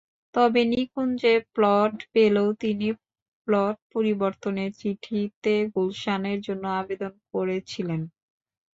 [0.35, 2.87] তবে নিকুঞ্জে প্লট পেলেও তিনি
[3.47, 8.01] প্লট পরিবর্তনের চিঠিতে গুলশানের জন্য আবেদন করেছিলেন।